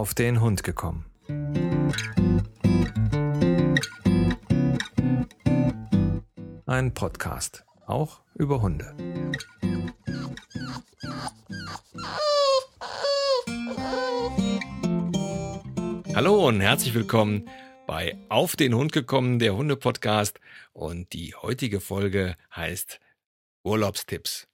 [0.00, 1.04] auf den Hund gekommen.
[6.64, 8.96] Ein Podcast, auch über Hunde.
[16.14, 17.50] Hallo und herzlich willkommen
[17.86, 20.40] bei Auf den Hund gekommen, der Hunde-Podcast.
[20.72, 23.00] Und die heutige Folge heißt
[23.64, 24.48] Urlaubstipps.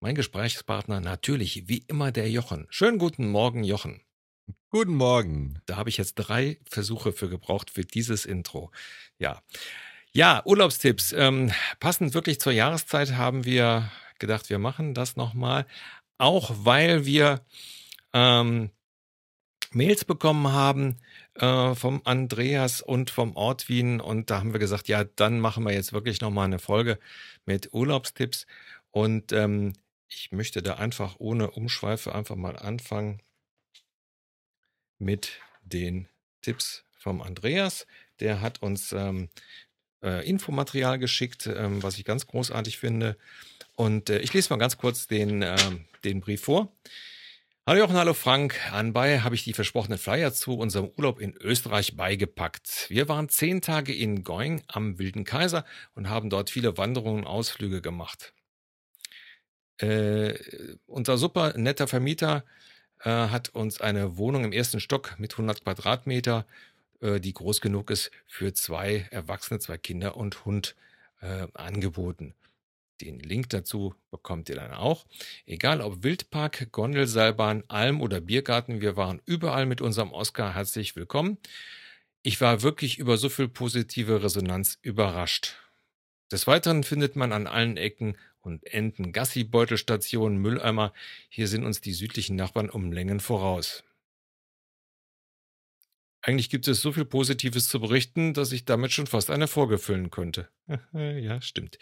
[0.00, 2.66] Mein Gesprächspartner natürlich wie immer der Jochen.
[2.70, 4.05] Schönen guten Morgen, Jochen.
[4.70, 5.62] Guten Morgen.
[5.64, 8.70] Da habe ich jetzt drei Versuche für gebraucht für dieses Intro.
[9.18, 9.40] Ja.
[10.12, 11.12] Ja, Urlaubstipps.
[11.12, 11.50] Ähm,
[11.80, 15.66] passend wirklich zur Jahreszeit haben wir gedacht, wir machen das nochmal.
[16.18, 17.46] Auch weil wir
[18.12, 18.70] ähm,
[19.70, 20.98] Mails bekommen haben
[21.36, 24.00] äh, vom Andreas und vom Ort Wien.
[24.00, 26.98] Und da haben wir gesagt, ja, dann machen wir jetzt wirklich nochmal eine Folge
[27.46, 28.46] mit Urlaubstipps.
[28.90, 29.72] Und ähm,
[30.08, 33.22] ich möchte da einfach ohne Umschweife einfach mal anfangen
[34.98, 36.08] mit den
[36.42, 37.86] Tipps vom Andreas.
[38.20, 39.28] Der hat uns ähm,
[40.02, 43.16] äh, Infomaterial geschickt, ähm, was ich ganz großartig finde.
[43.74, 45.56] Und äh, ich lese mal ganz kurz den, äh,
[46.04, 46.72] den Brief vor.
[47.68, 48.60] Hallo Jochen, hallo Frank.
[48.72, 52.86] Anbei habe ich die versprochenen Flyer zu unserem Urlaub in Österreich beigepackt.
[52.90, 55.64] Wir waren zehn Tage in Going am Wilden Kaiser
[55.96, 58.32] und haben dort viele Wanderungen und Ausflüge gemacht.
[59.78, 60.34] Äh,
[60.86, 62.44] unser super netter Vermieter
[63.00, 66.46] äh, hat uns eine Wohnung im ersten Stock mit 100 Quadratmeter,
[67.00, 70.76] äh, die groß genug ist für zwei Erwachsene, zwei Kinder und Hund
[71.20, 72.34] äh, angeboten.
[73.00, 75.04] Den Link dazu bekommt ihr dann auch.
[75.44, 81.36] Egal ob Wildpark, Gondelseilbahn, Alm oder Biergarten, wir waren überall mit unserem Oscar herzlich willkommen.
[82.22, 85.56] Ich war wirklich über so viel positive Resonanz überrascht.
[86.32, 90.92] Des Weiteren findet man an allen Ecken und Enden Gassi-Beutelstationen, Mülleimer.
[91.28, 93.84] Hier sind uns die südlichen Nachbarn um Längen voraus.
[96.22, 99.78] Eigentlich gibt es so viel Positives zu berichten, dass ich damit schon fast eine Folge
[99.78, 100.48] füllen könnte.
[100.92, 101.78] ja, stimmt.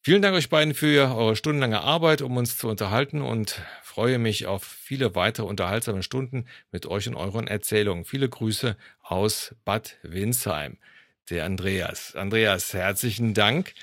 [0.00, 4.46] Vielen Dank euch beiden für eure stundenlange Arbeit, um uns zu unterhalten und freue mich
[4.46, 8.04] auf viele weitere unterhaltsame Stunden mit euch und euren Erzählungen.
[8.04, 10.78] Viele Grüße aus Bad Windsheim.
[11.30, 12.14] Der Andreas.
[12.16, 13.74] Andreas, herzlichen Dank.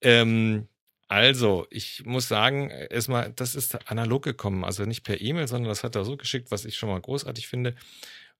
[0.00, 0.68] Ähm,
[1.08, 5.84] also, ich muss sagen, erstmal, das ist analog gekommen, also nicht per E-Mail, sondern das
[5.84, 7.74] hat er so geschickt, was ich schon mal großartig finde.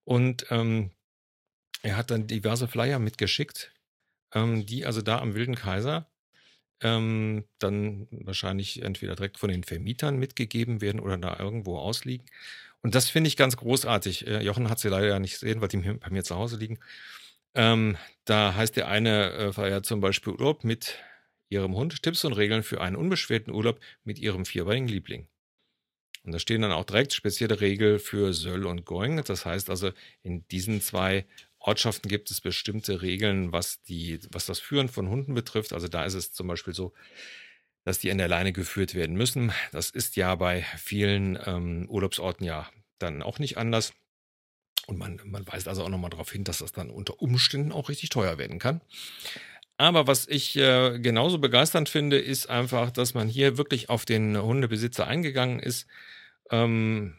[0.05, 0.91] Und ähm,
[1.83, 3.73] er hat dann diverse Flyer mitgeschickt,
[4.35, 6.07] ähm, die also da am Wilden Kaiser
[6.81, 12.27] ähm, dann wahrscheinlich entweder direkt von den Vermietern mitgegeben werden oder da irgendwo ausliegen.
[12.83, 14.27] Und das finde ich ganz großartig.
[14.27, 16.79] Äh, Jochen hat sie leider ja nicht gesehen, weil die bei mir zu Hause liegen.
[17.55, 20.99] Ähm, da heißt der eine äh, Flyer zum Beispiel Urlaub mit
[21.49, 25.29] ihrem Hund, Tipps und Regeln für einen unbeschwerten Urlaub mit ihrem vierbeinigen Liebling.
[26.25, 29.23] Und da stehen dann auch direkt spezielle Regeln für Söll und Going.
[29.25, 31.27] Das heißt also, in diesen zwei
[31.59, 35.73] Ortschaften gibt es bestimmte Regeln, was, die, was das Führen von Hunden betrifft.
[35.73, 36.95] Also da ist es zum Beispiel so,
[37.85, 39.53] dass die an der Leine geführt werden müssen.
[39.73, 43.93] Das ist ja bei vielen ähm, Urlaubsorten ja dann auch nicht anders.
[44.87, 47.89] Und man, man weist also auch nochmal darauf hin, dass das dann unter Umständen auch
[47.89, 48.81] richtig teuer werden kann.
[49.77, 54.41] Aber was ich äh, genauso begeisternd finde, ist einfach, dass man hier wirklich auf den
[54.41, 55.87] Hundebesitzer eingegangen ist.
[56.51, 57.19] Ähm,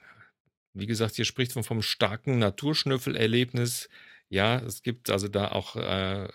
[0.74, 3.90] wie gesagt, hier spricht man vom starken Naturschnüffelerlebnis.
[4.30, 6.30] Ja, es gibt also da auch äh,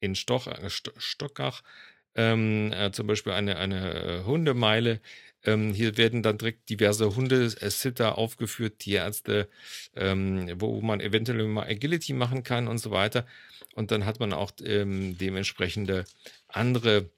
[0.00, 1.62] in Stoch, äh, Stockach
[2.16, 5.00] ähm, äh, zum Beispiel eine, eine äh, Hundemeile.
[5.44, 9.48] Ähm, hier werden dann direkt diverse Hundesitter aufgeführt, Tierärzte,
[9.94, 13.26] ähm, wo man eventuell mal Agility machen kann und so weiter.
[13.74, 16.04] Und dann hat man auch ähm, dementsprechende
[16.48, 17.10] andere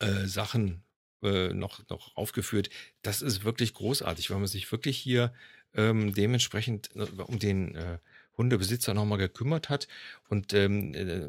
[0.00, 0.82] äh, Sachen
[1.22, 2.70] äh, noch, noch aufgeführt.
[3.02, 5.32] Das ist wirklich großartig, weil man sich wirklich hier
[5.74, 7.98] ähm, dementsprechend äh, um den äh,
[8.36, 9.88] Hundebesitzer nochmal gekümmert hat.
[10.28, 11.28] Und ähm, äh,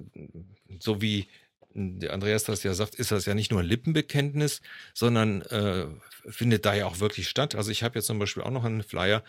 [0.80, 1.28] so wie
[1.73, 4.61] der Andreas das ja sagt, ist das ja nicht nur ein Lippenbekenntnis,
[4.94, 5.88] sondern äh,
[6.28, 7.55] findet da ja auch wirklich statt.
[7.55, 9.23] Also ich habe jetzt zum Beispiel auch noch einen Flyer,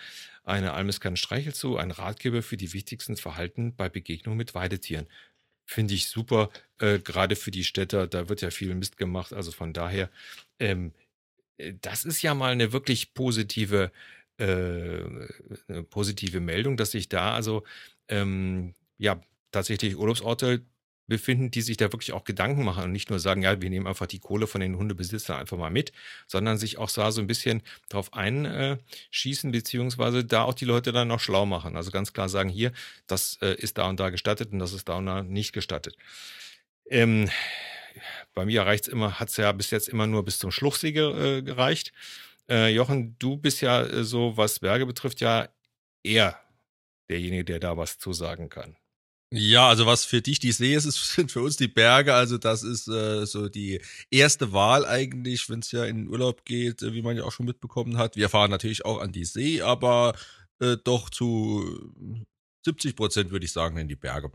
[0.44, 5.06] eine Almes Streichel zu, ein Ratgeber für die wichtigsten Verhalten bei Begegnung mit Weidetieren.
[5.66, 9.32] Finde ich super, äh, gerade für die Städter, da wird ja viel Mist gemacht.
[9.32, 10.10] Also von daher,
[10.58, 10.92] ähm,
[11.58, 13.90] äh, das ist ja mal eine wirklich positive,
[14.38, 14.44] äh,
[15.68, 17.64] eine positive Meldung, dass sich da also
[18.08, 19.20] ähm, ja
[19.52, 20.62] tatsächlich Urlaubsorte
[21.06, 23.86] befinden, die sich da wirklich auch Gedanken machen und nicht nur sagen, ja, wir nehmen
[23.86, 25.92] einfach die Kohle von den Hundebesitzern einfach mal mit,
[26.26, 31.20] sondern sich auch so ein bisschen drauf einschießen, beziehungsweise da auch die Leute dann noch
[31.20, 31.76] schlau machen.
[31.76, 32.72] Also ganz klar sagen, hier,
[33.06, 35.96] das äh, ist da und da gestattet und das ist da und da nicht gestattet.
[36.88, 37.30] Ähm,
[38.34, 40.88] bei mir reicht es immer, hat es ja bis jetzt immer nur bis zum Schluchsee
[40.88, 41.92] äh, gereicht.
[42.48, 45.48] Äh, Jochen, du bist ja äh, so, was Berge betrifft, ja
[46.02, 46.38] er
[47.08, 48.76] derjenige, der da was zu sagen kann.
[49.36, 50.84] Ja, also was für dich die See ist,
[51.14, 52.14] sind für uns die Berge.
[52.14, 56.44] Also das ist äh, so die erste Wahl eigentlich, wenn es ja in den Urlaub
[56.44, 58.14] geht, äh, wie man ja auch schon mitbekommen hat.
[58.16, 60.14] Wir fahren natürlich auch an die See, aber
[60.60, 61.92] äh, doch zu
[62.64, 64.30] 70 Prozent würde ich sagen in die Berge.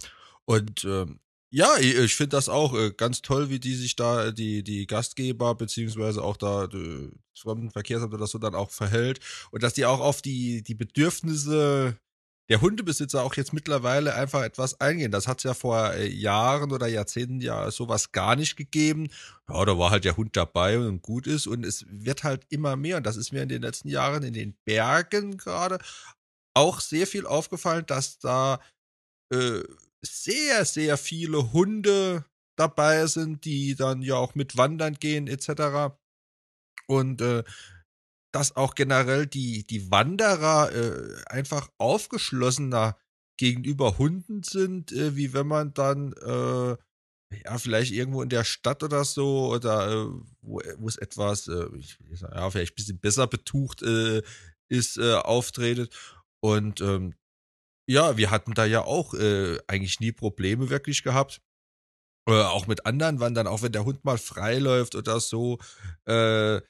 [0.45, 1.19] Und ähm,
[1.51, 5.55] ja, ich, finde das auch äh, ganz toll, wie die sich da, die, die Gastgeber,
[5.55, 9.19] beziehungsweise auch da das Fremdenverkehrsamt oder so dann auch verhält.
[9.51, 11.97] Und dass die auch auf die, die Bedürfnisse
[12.49, 15.11] der Hundebesitzer auch jetzt mittlerweile einfach etwas eingehen.
[15.11, 19.09] Das hat es ja vor äh, Jahren oder Jahrzehnten ja sowas gar nicht gegeben.
[19.47, 21.45] Ja, da war halt der Hund dabei und gut ist.
[21.45, 22.97] Und es wird halt immer mehr.
[22.97, 25.77] Und das ist mir in den letzten Jahren in den Bergen gerade
[26.55, 28.59] auch sehr viel aufgefallen, dass da
[29.31, 29.61] äh,
[30.01, 32.25] sehr, sehr viele Hunde
[32.57, 35.93] dabei sind, die dann ja auch mit wandern gehen, etc.
[36.87, 37.43] Und äh,
[38.31, 42.97] dass auch generell die, die Wanderer äh, einfach aufgeschlossener
[43.37, 46.77] gegenüber Hunden sind, äh, wie wenn man dann äh,
[47.45, 50.09] ja, vielleicht irgendwo in der Stadt oder so oder äh,
[50.41, 54.21] wo, wo es etwas, äh, ich, ja, vielleicht ein bisschen besser betucht äh,
[54.67, 55.95] ist, auftretet.
[56.41, 57.15] Und ähm,
[57.87, 61.41] ja, wir hatten da ja auch eigentlich nie Probleme wirklich gehabt.
[62.29, 65.57] Äh, auch mit anderen Wandern, auch wenn der Hund mal frei läuft oder so.
[66.05, 66.61] Äh,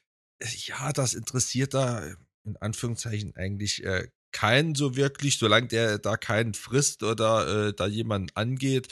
[0.66, 2.02] ja, das interessiert da
[2.44, 7.86] in Anführungszeichen eigentlich äh, keinen so wirklich, solange der da keinen frisst oder äh, da
[7.86, 8.88] jemanden angeht,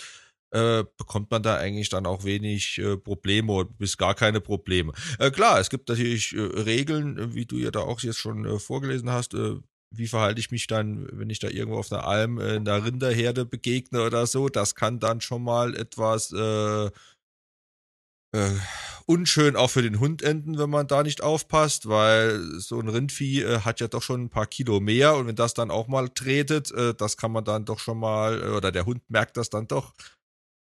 [0.51, 4.93] äh, bekommt man da eigentlich dann auch wenig äh, Probleme oder bis gar keine Probleme.
[5.19, 8.45] Äh, klar, es gibt natürlich äh, Regeln, äh, wie du ja da auch jetzt schon
[8.47, 9.35] äh, vorgelesen hast.
[9.35, 9.57] Äh,
[9.91, 13.45] wie verhalte ich mich dann, wenn ich da irgendwo auf einer Alm äh, einer Rinderherde
[13.45, 14.49] begegne oder so?
[14.49, 16.33] Das kann dann schon mal etwas
[18.33, 18.51] äh,
[19.07, 23.43] unschön auch für den Hund enden, wenn man da nicht aufpasst, weil so ein Rindvieh
[23.43, 26.11] äh, hat ja doch schon ein paar Kilo mehr und wenn das dann auch mal
[26.11, 29.49] tretet, äh, das kann man dann doch schon mal, äh, oder der Hund merkt das
[29.49, 29.95] dann doch.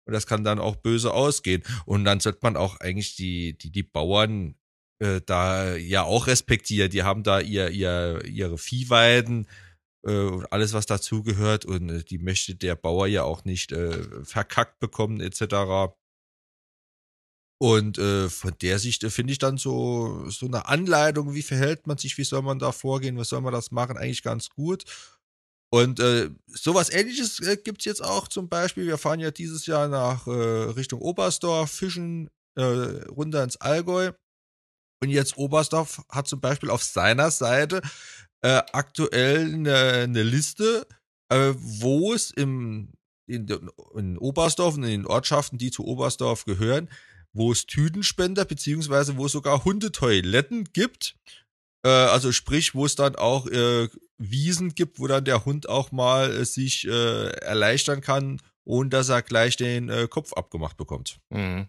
[0.05, 1.63] Und das kann dann auch böse ausgehen.
[1.85, 4.55] Und dann sollte man auch eigentlich die, die, die Bauern
[4.99, 6.89] äh, da ja auch respektieren.
[6.89, 9.47] Die haben da ihr, ihr, ihre Viehweiden
[10.07, 11.65] äh, und alles, was dazugehört.
[11.65, 13.75] Und die möchte der Bauer ja auch nicht
[14.23, 15.96] verkackt bekommen, etc.
[17.59, 21.87] Und äh, von der Sicht äh, finde ich dann so, so eine Anleitung, wie verhält
[21.87, 24.83] man sich, wie soll man da vorgehen, was soll man das machen, eigentlich ganz gut.
[25.69, 28.85] Und äh, sowas ähnliches äh, gibt es jetzt auch zum Beispiel.
[28.85, 34.11] Wir fahren ja dieses Jahr nach äh, Richtung Oberstdorf, fischen äh, runter ins Allgäu.
[35.01, 37.81] Und jetzt Oberstdorf hat zum Beispiel auf seiner Seite
[38.41, 40.87] äh, aktuell eine, eine Liste,
[41.29, 42.93] wo es im,
[43.27, 43.47] in,
[43.95, 46.89] in Oberstdorf und in den Ortschaften, die zu Oberstdorf gehören,
[47.33, 51.15] wo es Tütenspender beziehungsweise wo es sogar Hundetoiletten gibt.
[51.83, 53.87] Äh, also sprich, wo es dann auch äh,
[54.17, 59.09] Wiesen gibt, wo dann der Hund auch mal äh, sich äh, erleichtern kann, ohne dass
[59.09, 61.19] er gleich den äh, Kopf abgemacht bekommt.
[61.29, 61.67] Mhm.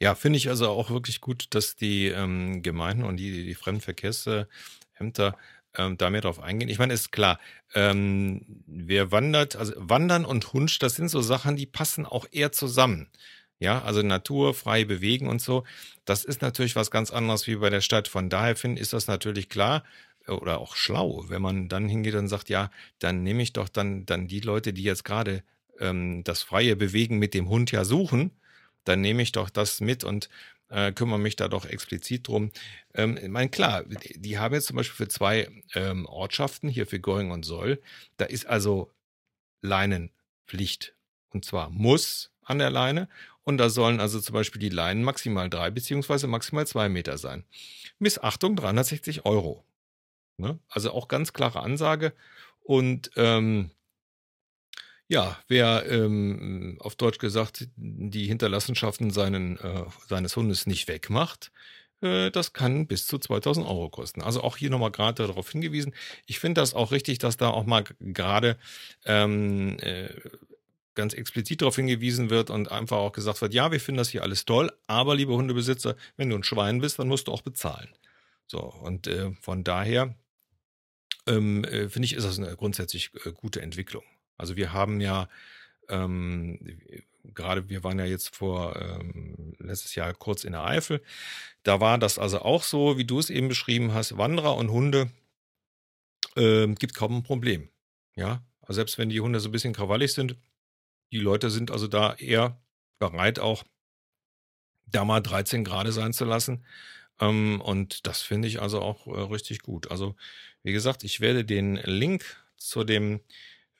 [0.00, 5.36] Ja, finde ich also auch wirklich gut, dass die ähm, Gemeinden und die, die Fremdenverkehrsämter
[5.76, 6.68] ähm, da mehr drauf eingehen.
[6.68, 7.40] Ich meine, ist klar,
[7.74, 12.52] ähm, wer wandert, also Wandern und Hund, das sind so Sachen, die passen auch eher
[12.52, 13.08] zusammen.
[13.60, 15.64] Ja, also Natur, frei bewegen und so.
[16.04, 18.06] Das ist natürlich was ganz anderes wie bei der Stadt.
[18.08, 19.84] Von daher finde ist das natürlich klar
[20.26, 23.68] äh, oder auch schlau, wenn man dann hingeht und sagt, ja, dann nehme ich doch
[23.68, 25.42] dann, dann die Leute, die jetzt gerade
[25.80, 28.30] ähm, das freie Bewegen mit dem Hund ja suchen,
[28.84, 30.28] dann nehme ich doch das mit und
[30.70, 32.52] äh, kümmere mich da doch explizit drum.
[32.94, 36.86] Ähm, ich meine, klar, die, die haben jetzt zum Beispiel für zwei ähm, Ortschaften, hier
[36.86, 37.80] für Going und Soll,
[38.18, 38.92] da ist also
[39.62, 40.94] Leinenpflicht.
[41.30, 43.08] Und zwar muss an der Leine
[43.48, 47.44] und da sollen also zum Beispiel die Leinen maximal drei beziehungsweise maximal zwei Meter sein.
[47.98, 49.64] Missachtung 360 Euro.
[50.36, 50.58] Ne?
[50.68, 52.12] Also auch ganz klare Ansage.
[52.60, 53.70] Und ähm,
[55.06, 61.50] ja, wer ähm, auf Deutsch gesagt die Hinterlassenschaften seinen, äh, seines Hundes nicht wegmacht,
[62.02, 64.20] äh, das kann bis zu 2000 Euro kosten.
[64.20, 65.94] Also auch hier nochmal gerade darauf hingewiesen.
[66.26, 68.58] Ich finde das auch richtig, dass da auch mal gerade
[69.06, 70.10] ähm, äh,
[70.98, 74.22] ganz explizit darauf hingewiesen wird und einfach auch gesagt wird, ja, wir finden das hier
[74.22, 77.88] alles toll, aber liebe Hundebesitzer, wenn du ein Schwein bist, dann musst du auch bezahlen.
[78.48, 80.16] So, und äh, von daher
[81.28, 84.02] ähm, äh, finde ich, ist das eine grundsätzlich äh, gute Entwicklung.
[84.36, 85.28] Also wir haben ja
[85.88, 86.58] ähm,
[87.22, 91.00] gerade, wir waren ja jetzt vor ähm, letztes Jahr kurz in der Eifel,
[91.62, 95.12] da war das also auch so, wie du es eben beschrieben hast, Wanderer und Hunde
[96.36, 97.68] ähm, gibt kaum ein Problem.
[98.16, 100.34] Ja, also selbst wenn die Hunde so ein bisschen krawallig sind,
[101.12, 102.60] die Leute sind also da eher
[102.98, 103.64] bereit, auch
[104.86, 106.64] da mal 13 Grad sein zu lassen.
[107.20, 109.90] Ähm, und das finde ich also auch äh, richtig gut.
[109.90, 110.16] Also,
[110.62, 112.24] wie gesagt, ich werde den Link
[112.56, 113.20] zu dem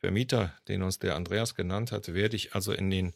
[0.01, 3.15] Vermieter, den uns der Andreas genannt hat, werde ich also in den,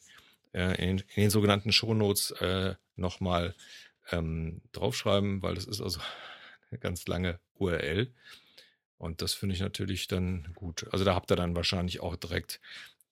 [0.52, 3.54] äh, in, in, den sogenannten Shownotes äh, nochmal
[4.10, 6.00] ähm, draufschreiben, weil das ist also
[6.70, 8.12] eine ganz lange URL.
[8.98, 10.86] Und das finde ich natürlich dann gut.
[10.92, 12.60] Also da habt ihr dann wahrscheinlich auch direkt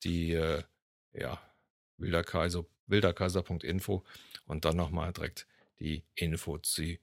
[0.05, 0.63] die, äh,
[1.13, 1.41] ja,
[1.97, 4.05] Wilderkaiser, wilderkaiser.info
[4.47, 5.47] und dann nochmal direkt
[5.79, 6.97] die Info zu,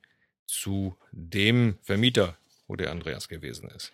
[0.45, 2.37] zu dem Vermieter,
[2.67, 3.93] wo der Andreas gewesen ist.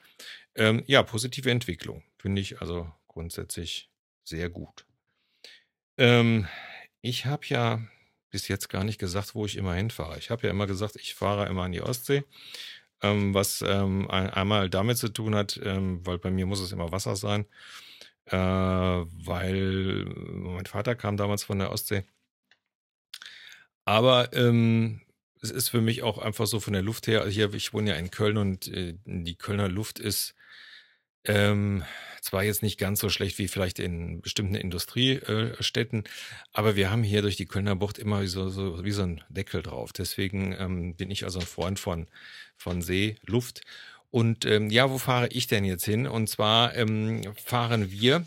[0.56, 2.04] Ähm, ja, positive Entwicklung.
[2.18, 3.90] Finde ich also grundsätzlich
[4.24, 4.86] sehr gut.
[5.98, 6.48] Ähm,
[7.02, 7.82] ich habe ja
[8.30, 10.18] bis jetzt gar nicht gesagt, wo ich immer hinfahre.
[10.18, 12.24] Ich habe ja immer gesagt, ich fahre immer an die Ostsee,
[13.02, 16.92] ähm, was ähm, einmal damit zu tun hat, ähm, weil bei mir muss es immer
[16.92, 17.46] Wasser sein,
[18.26, 22.04] äh, weil mein Vater kam damals von der Ostsee.
[23.86, 25.02] Aber ähm,
[25.42, 27.92] es ist für mich auch einfach so von der Luft her, also hier, ich wohne
[27.92, 30.36] ja in Köln und äh, die Kölner Luft ist
[31.26, 31.84] ähm,
[32.22, 36.06] zwar jetzt nicht ganz so schlecht wie vielleicht in bestimmten Industriestädten,
[36.54, 39.62] aber wir haben hier durch die Kölner Bucht immer so, so, wie so ein Deckel
[39.62, 39.92] drauf.
[39.94, 42.08] Deswegen ähm, bin ich also ein Freund von,
[42.56, 43.62] von See, Luft.
[44.14, 46.06] Und ähm, ja, wo fahre ich denn jetzt hin?
[46.06, 48.24] Und zwar ähm, fahren wir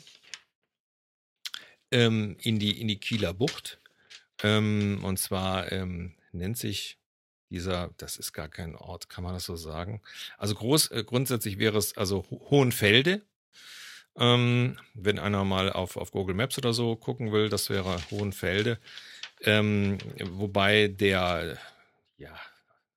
[1.93, 3.79] ähm, in, die, in die Kieler Bucht.
[4.43, 6.99] Ähm, und zwar ähm, nennt sich
[7.51, 10.03] dieser, das ist gar kein Ort, kann man das so sagen.
[10.39, 13.23] Also groß, äh, grundsätzlich wäre es also Hohenfelde.
[14.17, 18.81] Ähm, wenn einer mal auf, auf Google Maps oder so gucken will, das wäre Hohenfelde.
[19.41, 21.59] Ähm, wobei der,
[22.19, 22.37] ja,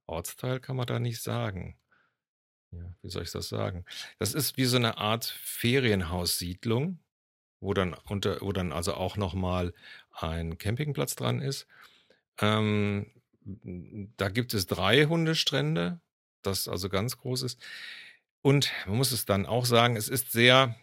[0.08, 1.76] Ortsteil kann man da nicht sagen.
[2.72, 3.86] Ja, wie soll ich das sagen?
[4.20, 7.00] Das ist wie so eine Art Ferienhaussiedlung,
[7.60, 9.74] wo dann unter, wo dann also auch nochmal
[10.12, 11.68] ein Campingplatz dran ist.
[12.40, 13.08] Ähm,
[14.18, 16.00] da gibt es drei Hundestrände,
[16.42, 17.60] das also ganz groß ist.
[18.42, 20.76] Und man muss es dann auch sagen, es ist sehr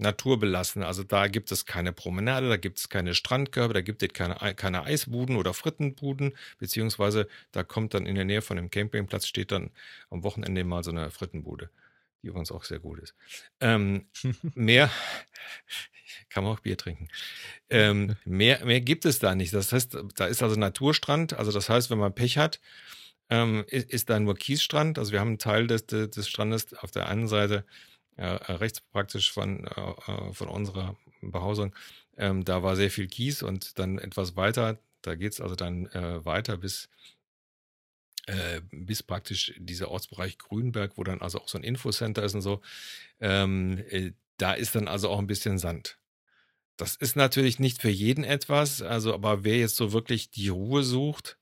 [0.00, 0.82] naturbelassen.
[0.82, 4.36] Also da gibt es keine Promenade, da gibt es keine Strandkörbe, da gibt es keine,
[4.54, 9.52] keine Eisbuden oder Frittenbuden, beziehungsweise da kommt dann in der Nähe von dem Campingplatz, steht
[9.52, 9.70] dann
[10.10, 11.70] am Wochenende mal so eine Frittenbude,
[12.22, 13.14] die übrigens auch sehr gut ist.
[13.60, 14.06] Ähm,
[14.54, 14.90] mehr,
[16.28, 17.08] kann man auch Bier trinken.
[17.68, 19.52] Ähm, mehr, mehr gibt es da nicht.
[19.52, 21.34] Das heißt, da ist also Naturstrand.
[21.34, 22.60] Also das heißt, wenn man Pech hat,
[23.30, 24.98] ähm, ist, ist, da nur Kiesstrand.
[24.98, 27.64] Also wir haben einen Teil des, des Strandes auf der einen Seite
[28.20, 31.74] äh, rechts praktisch von, äh, äh, von unserer Behausung.
[32.16, 35.86] Ähm, da war sehr viel Kies und dann etwas weiter, da geht es also dann
[35.86, 36.90] äh, weiter bis,
[38.26, 42.42] äh, bis praktisch dieser Ortsbereich Grünberg, wo dann also auch so ein Infocenter ist und
[42.42, 42.60] so.
[43.20, 45.98] Ähm, äh, da ist dann also auch ein bisschen Sand.
[46.76, 50.82] Das ist natürlich nicht für jeden etwas, also aber wer jetzt so wirklich die Ruhe
[50.82, 51.38] sucht,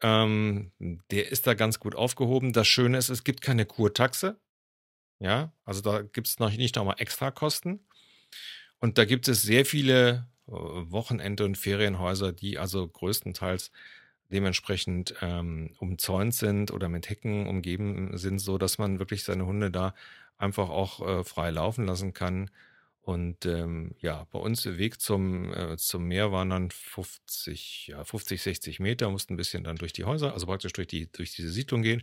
[0.00, 0.72] ähm,
[1.10, 2.52] der ist da ganz gut aufgehoben.
[2.52, 4.38] Das Schöne ist, es gibt keine Kurtaxe.
[5.18, 7.80] Ja, also da gibt es noch nicht nochmal Extrakosten.
[8.80, 13.70] Und da gibt es sehr viele äh, Wochenende- und Ferienhäuser, die also größtenteils
[14.30, 19.70] dementsprechend ähm, umzäunt sind oder mit Hecken umgeben sind, so dass man wirklich seine Hunde
[19.70, 19.94] da
[20.38, 22.50] einfach auch äh, frei laufen lassen kann.
[23.02, 28.02] Und ähm, ja, bei uns der Weg zum, äh, zum Meer waren dann 50, ja,
[28.04, 31.32] 50, 60 Meter, mussten ein bisschen dann durch die Häuser, also praktisch durch, die, durch
[31.36, 32.02] diese Siedlung gehen.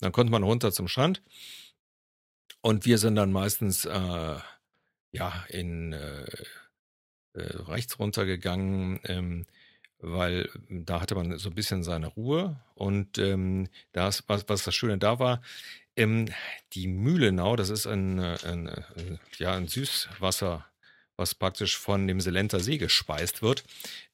[0.00, 1.22] Dann konnte man runter zum Strand.
[2.60, 4.36] Und wir sind dann meistens äh,
[5.12, 6.26] ja in äh,
[7.34, 9.46] äh, rechts runtergegangen, ähm,
[10.00, 12.60] weil da hatte man so ein bisschen seine Ruhe.
[12.74, 15.42] Und ähm, das, was, was das Schöne da war,
[15.96, 16.26] ähm,
[16.72, 20.66] die Mühlenau, das ist ein, äh, ein, ein, äh, ja, ein Süßwasser,
[21.18, 23.64] was praktisch von dem Selenter See gespeist wird,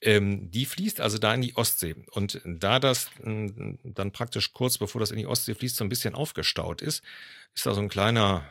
[0.01, 1.95] ähm, die fließt also da in die Ostsee.
[2.13, 5.91] Und da das äh, dann praktisch kurz bevor das in die Ostsee fließt, so ein
[5.91, 7.03] bisschen aufgestaut ist,
[7.55, 8.51] ist da so ein kleiner,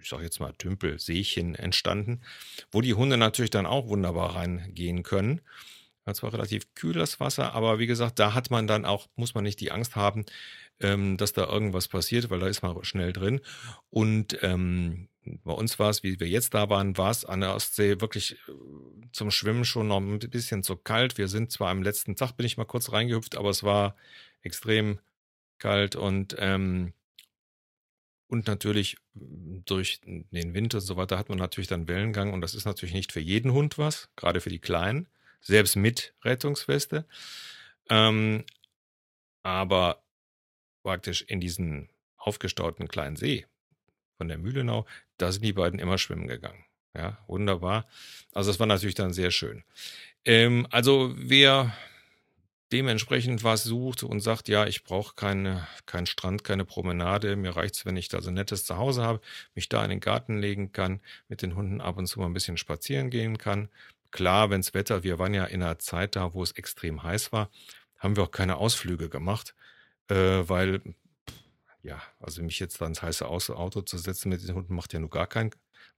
[0.00, 2.22] ich sag jetzt mal Tümpel, Seechen entstanden,
[2.70, 5.40] wo die Hunde natürlich dann auch wunderbar reingehen können.
[6.06, 9.42] Ja, zwar relativ kühles Wasser, aber wie gesagt, da hat man dann auch, muss man
[9.42, 10.26] nicht die Angst haben,
[10.78, 13.40] ähm, dass da irgendwas passiert, weil da ist man schnell drin.
[13.88, 17.54] Und ähm, bei uns war es, wie wir jetzt da waren, war es an der
[17.54, 18.52] Ostsee wirklich äh,
[19.12, 21.18] zum Schwimmen schon noch ein bisschen zu kalt.
[21.18, 23.96] Wir sind zwar am letzten Tag, bin ich mal kurz reingehüpft, aber es war
[24.42, 24.98] extrem
[25.58, 26.92] kalt und ähm,
[28.26, 32.54] und natürlich durch den Winter und so weiter hat man natürlich dann Wellengang und das
[32.54, 35.06] ist natürlich nicht für jeden Hund was, gerade für die Kleinen,
[35.40, 37.06] selbst mit Rettungsweste.
[37.90, 38.44] Ähm,
[39.42, 40.02] aber
[40.82, 43.46] praktisch in diesen aufgestauten kleinen See
[44.16, 44.86] von der Mühlenau,
[45.18, 46.64] da sind die beiden immer schwimmen gegangen.
[46.96, 47.86] Ja, wunderbar.
[48.32, 49.64] Also das war natürlich dann sehr schön.
[50.24, 51.72] Ähm, also wer
[52.72, 57.86] dementsprechend was sucht und sagt, ja, ich brauche keine, keinen Strand, keine Promenade, mir reicht's,
[57.86, 59.20] wenn ich da so ein nettes Zuhause habe,
[59.54, 62.32] mich da in den Garten legen kann, mit den Hunden ab und zu mal ein
[62.32, 63.68] bisschen spazieren gehen kann.
[64.10, 67.50] Klar, wenns Wetter, wir waren ja in einer Zeit da, wo es extrem heiß war,
[67.98, 69.54] haben wir auch keine Ausflüge gemacht,
[70.08, 70.80] äh, weil,
[71.84, 75.00] ja, also mich jetzt da ins heiße Auto zu setzen mit den Hunden macht ja
[75.00, 75.50] nur gar keinen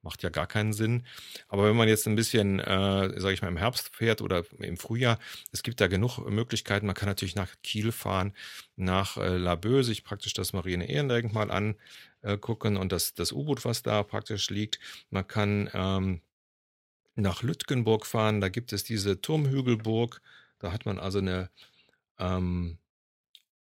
[0.03, 1.05] macht ja gar keinen Sinn.
[1.49, 4.77] Aber wenn man jetzt ein bisschen, äh, sage ich mal, im Herbst fährt oder im
[4.77, 5.19] Frühjahr,
[5.53, 6.87] es gibt da genug Möglichkeiten.
[6.87, 8.33] Man kann natürlich nach Kiel fahren,
[8.77, 11.51] nach äh, Laboe, sich praktisch das Marine-Ehrendenkmal
[12.23, 14.79] angucken und das, das U-Boot, was da praktisch liegt.
[15.11, 16.21] Man kann ähm,
[17.17, 20.21] nach Lütgenburg fahren, da gibt es diese Turmhügelburg.
[20.59, 21.51] Da hat man also eine,
[22.19, 22.79] ähm,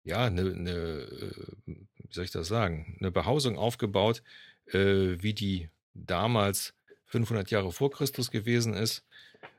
[0.04, 1.32] ja, eine, eine, äh,
[1.66, 4.22] wie soll ich das sagen, eine Behausung aufgebaut,
[4.66, 6.74] äh, wie die damals
[7.06, 9.04] 500 Jahre vor Christus gewesen ist.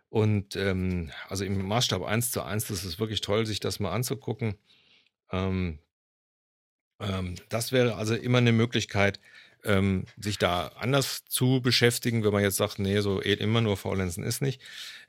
[0.09, 3.91] Und ähm, also im Maßstab 1 zu 1, das ist wirklich toll, sich das mal
[3.91, 4.55] anzugucken.
[5.31, 5.79] Ähm,
[6.99, 9.19] ähm, das wäre also immer eine Möglichkeit,
[9.63, 14.23] ähm, sich da anders zu beschäftigen, wenn man jetzt sagt, nee, so immer nur faulenzen
[14.23, 14.61] ist nicht.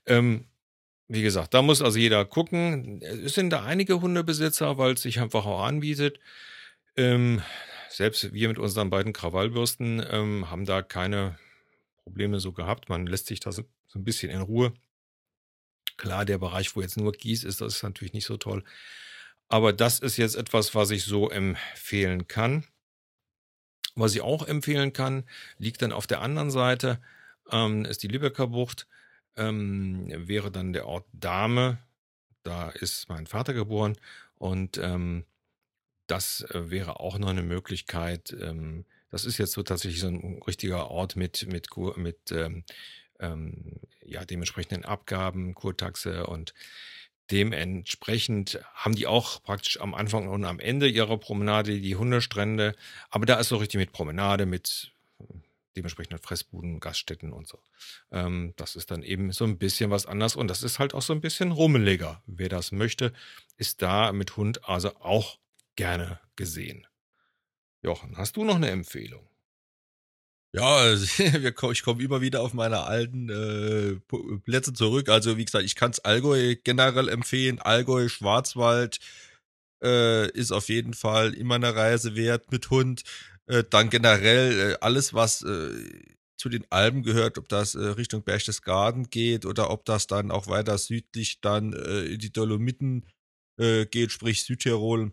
[0.07, 0.47] Ähm,
[1.09, 3.01] wie gesagt, da muss also jeder gucken.
[3.03, 6.19] Es sind da einige Hundebesitzer, weil es sich einfach auch anbietet.
[6.97, 7.43] Ähm,
[7.89, 11.39] selbst wir mit unseren beiden Krawallbürsten ähm, haben da keine
[12.03, 12.89] Probleme so gehabt.
[12.89, 14.75] Man lässt sich da so, so ein bisschen in Ruhe.
[15.97, 18.65] Klar, der Bereich, wo jetzt nur Kies ist, das ist natürlich nicht so toll.
[19.49, 22.65] Aber das ist jetzt etwas, was ich so empfehlen kann.
[23.95, 25.25] Was ich auch empfehlen kann,
[25.57, 27.01] liegt dann auf der anderen Seite,
[27.51, 28.87] ähm, ist die Lübecker Bucht,
[29.37, 31.79] ähm, wäre dann der Ort Dahme.
[32.43, 33.97] Da ist mein Vater geboren
[34.37, 35.25] und ähm,
[36.07, 38.37] das äh, wäre auch noch eine Möglichkeit.
[38.41, 42.65] Ähm, das ist jetzt so tatsächlich so ein richtiger Ort mit, mit, mit ähm,
[43.21, 46.55] ähm, ja, dementsprechenden Abgaben, Kurtaxe und
[47.31, 52.75] dementsprechend haben die auch praktisch am Anfang und am Ende ihrer Promenade die Hundestrände.
[53.11, 54.93] Aber da ist so richtig mit Promenade, mit
[55.77, 57.59] dementsprechenden Fressbuden, Gaststätten und so.
[58.11, 61.03] Ähm, das ist dann eben so ein bisschen was anderes und das ist halt auch
[61.03, 62.23] so ein bisschen rummeliger.
[62.27, 63.13] Wer das möchte,
[63.57, 65.39] ist da mit Hund also auch
[65.77, 66.87] gerne gesehen.
[67.83, 69.29] Jochen, hast du noch eine Empfehlung?
[70.53, 71.23] Ja, also,
[71.73, 74.01] ich komme immer wieder auf meine alten äh,
[74.45, 75.09] Plätze zurück.
[75.11, 77.59] Also wie gesagt, ich kann es Allgäu generell empfehlen.
[77.59, 78.99] Allgäu, Schwarzwald
[79.83, 83.03] äh, ist auf jeden Fall immer eine Reise wert mit Hund.
[83.49, 85.71] Äh, dann generell äh, alles, was äh,
[86.37, 90.49] zu den Alpen gehört, ob das äh, Richtung Berchtesgaden geht oder ob das dann auch
[90.49, 93.07] weiter südlich dann in die Dolomiten
[93.59, 95.13] geht, sprich Südtirol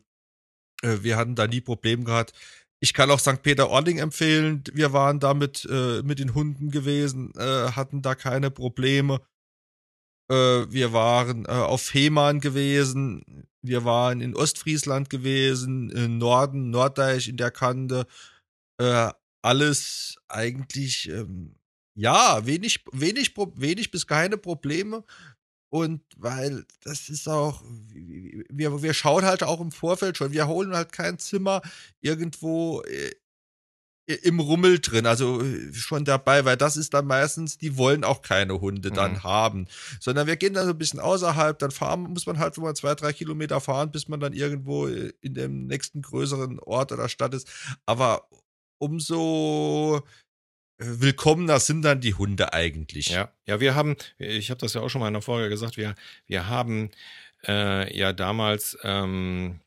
[0.84, 2.34] wir hatten da nie Probleme gehabt.
[2.82, 3.42] Ich kann auch St.
[3.42, 4.66] Peter-Ording empfehlen.
[4.74, 9.22] Wir waren äh, mit den Hunden gewesen, hatten da keine Probleme.
[10.28, 13.48] Wir waren äh, auf Fehmarn gewesen.
[13.64, 18.06] Wir waren in Ostfriesland gewesen, im Norden, Norddeich in der Kante.
[18.78, 19.10] Äh,
[19.42, 21.56] alles eigentlich, ähm,
[21.96, 25.04] ja, wenig, wenig, wenig bis keine Probleme.
[25.70, 30.76] Und weil das ist auch, wir, wir schauen halt auch im Vorfeld schon, wir holen
[30.76, 31.62] halt kein Zimmer
[32.00, 33.12] irgendwo äh,
[34.06, 38.22] im Rummel drin, also äh, schon dabei, weil das ist dann meistens, die wollen auch
[38.22, 39.24] keine Hunde dann mhm.
[39.24, 39.68] haben,
[40.00, 42.96] sondern wir gehen dann so ein bisschen außerhalb, dann fahren, muss man halt mal zwei,
[42.96, 47.34] drei Kilometer fahren, bis man dann irgendwo äh, in dem nächsten größeren Ort oder Stadt
[47.34, 47.50] ist.
[47.86, 48.28] Aber
[48.78, 50.04] umso
[50.78, 53.08] willkommener sind dann die Hunde eigentlich.
[53.08, 55.78] Ja, ja, wir haben, ich habe das ja auch schon mal in der Folge gesagt,
[55.78, 55.96] wir,
[56.28, 56.90] wir haben
[57.48, 59.60] äh, ja damals ähm,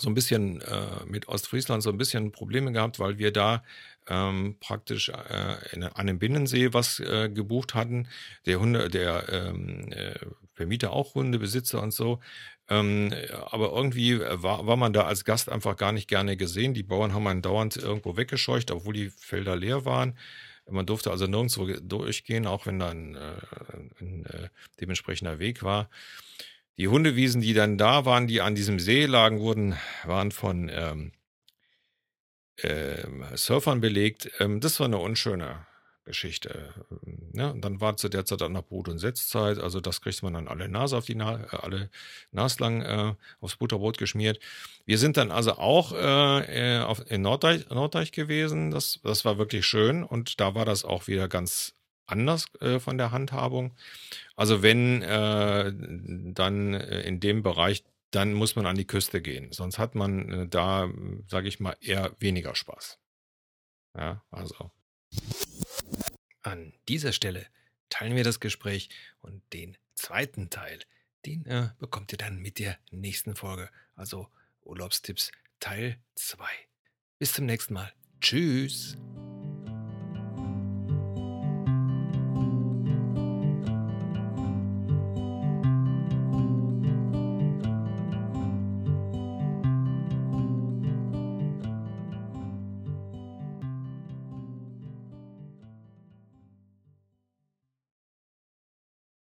[0.00, 3.62] so ein bisschen äh, mit Ostfriesland so ein bisschen Probleme gehabt, weil wir da
[4.08, 8.08] ähm, praktisch äh, in, an dem Binnensee was äh, gebucht hatten.
[8.46, 10.14] Der Hunde, der ähm, äh,
[10.54, 12.20] Vermieter auch Hundebesitzer und so.
[12.70, 13.12] Ähm,
[13.50, 16.74] aber irgendwie war, war man da als Gast einfach gar nicht gerne gesehen.
[16.74, 20.18] Die Bauern haben einen dauernd irgendwo weggescheucht, obwohl die Felder leer waren.
[20.70, 24.48] Man durfte also nirgendwo durchgehen, auch wenn da ein, äh, ein äh,
[24.80, 25.88] dementsprechender Weg war.
[26.78, 31.12] Die Hundewiesen, die dann da waren, die an diesem See lagen, wurden, waren von ähm,
[32.56, 34.30] äh, Surfern belegt.
[34.38, 35.66] Ähm, das war eine unschöne
[36.04, 36.72] Geschichte.
[37.32, 37.52] Ne?
[37.52, 40.34] Und dann war zu der Zeit auch noch Brot- und Setzzeit, also das kriegt man
[40.34, 41.90] dann alle Nase auf die Na äh, alle
[42.32, 44.40] naslang äh, aufs Butterbrot geschmiert.
[44.86, 48.70] Wir sind dann also auch äh, äh, auf, in Norddeich, Norddeich gewesen.
[48.70, 51.74] Das, das war wirklich schön und da war das auch wieder ganz
[52.08, 53.76] anders äh, von der Handhabung.
[54.36, 55.72] Also wenn äh,
[56.32, 59.52] dann äh, in dem Bereich, dann muss man an die Küste gehen.
[59.52, 60.90] Sonst hat man äh, da,
[61.28, 62.98] sage ich mal, eher weniger Spaß.
[63.96, 64.70] Ja, also.
[66.42, 67.46] An dieser Stelle
[67.90, 68.88] teilen wir das Gespräch
[69.20, 70.80] und den zweiten Teil
[71.26, 73.70] den äh, bekommt ihr dann mit der nächsten Folge.
[73.94, 74.28] Also
[74.62, 76.44] Urlaubstipps Teil 2.
[77.18, 77.92] Bis zum nächsten Mal.
[78.20, 78.96] Tschüss.